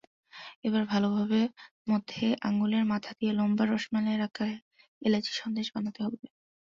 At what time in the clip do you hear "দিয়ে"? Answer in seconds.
3.17-3.31